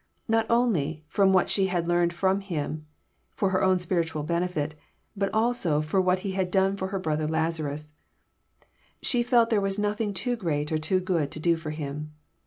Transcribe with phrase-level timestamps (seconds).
[0.27, 2.87] Not only from what she had learned f^om Him
[3.35, 4.73] for her own spiritual bene fit,
[5.15, 7.93] but also for what He had done for her brother Lazarus,
[9.03, 12.13] she felt there was nothing too great or too good to do for Him.